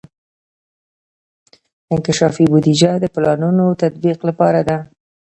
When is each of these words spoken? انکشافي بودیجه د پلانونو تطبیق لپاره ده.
انکشافي 1.93 2.45
بودیجه 2.51 2.91
د 2.99 3.05
پلانونو 3.15 3.65
تطبیق 3.81 4.19
لپاره 4.29 4.59
ده. 4.67 4.77